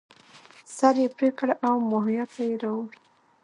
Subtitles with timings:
[0.77, 2.89] سر یې پرې کړ او ماهویه ته یې راوړ.